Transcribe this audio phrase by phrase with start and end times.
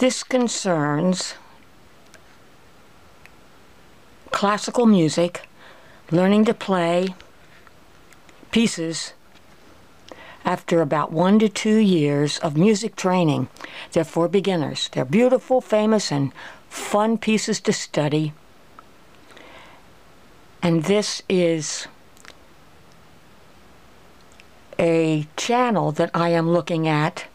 [0.00, 1.34] This concerns
[4.30, 5.46] classical music,
[6.10, 7.14] learning to play
[8.50, 9.12] pieces
[10.42, 13.48] after about one to two years of music training.
[13.92, 14.88] They're for beginners.
[14.90, 16.32] They're beautiful, famous, and
[16.70, 18.32] fun pieces to study.
[20.62, 21.88] And this is
[24.78, 27.26] a channel that I am looking at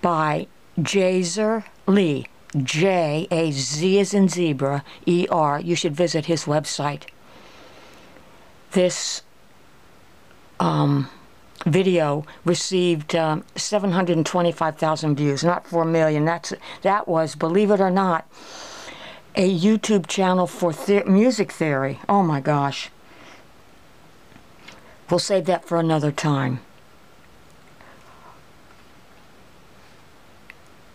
[0.00, 0.46] by
[0.78, 2.26] Jazer Lee.
[2.62, 5.60] J A Z is in zebra, E R.
[5.60, 7.02] You should visit his website.
[8.72, 9.22] This
[10.60, 11.08] um,
[11.66, 16.24] video received um, 725,000 views, not 4 million.
[16.24, 16.52] That's
[16.82, 18.26] that was, believe it or not,
[19.34, 22.00] a YouTube channel for the music theory.
[22.08, 22.90] Oh my gosh.
[25.10, 26.60] We'll save that for another time.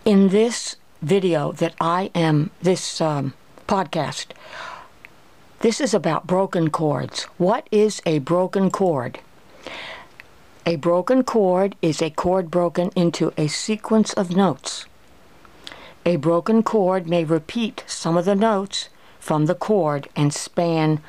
[0.04, 3.34] In this video that I am, this um,
[3.68, 4.26] podcast,
[5.60, 7.22] this is about broken chords.
[7.38, 9.20] What is a broken chord?
[10.66, 14.86] A broken chord is a chord broken into a sequence of notes.
[16.04, 18.88] A broken chord may repeat some of the notes
[19.20, 21.00] from the chord and span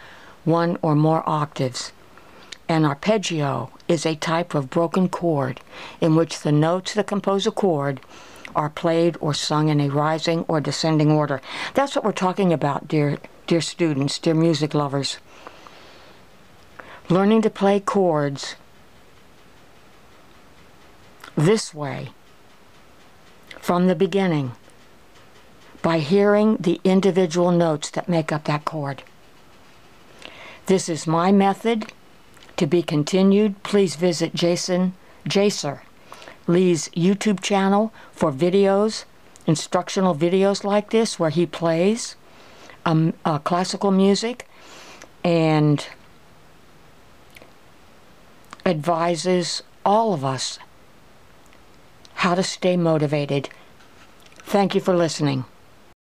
[0.44, 1.94] one or more octaves.
[2.70, 5.62] An arpeggio is a type of broken chord
[6.00, 8.00] in which the notes that compose a chord
[8.56, 11.42] are played or sung in a rising or descending order.
[11.74, 15.18] That's what we're talking about, dear, dear students, dear music lovers.
[17.10, 18.56] Learning to play chords
[21.36, 22.12] this way
[23.60, 24.54] from the beginning
[25.82, 29.04] by hearing the individual notes that make up that chord.
[30.68, 31.92] This is my method
[32.56, 33.62] to be continued.
[33.64, 34.94] Please visit Jason
[35.28, 35.82] Jazer
[36.48, 39.06] Lee's YouTube channel for videos,
[39.48, 42.16] instructional videos like this where he plays
[42.86, 44.48] um, uh, classical music
[45.24, 45.88] and
[48.66, 50.60] advises all of us
[52.16, 53.50] how to stay motivated.
[54.40, 55.46] Thank you for listening.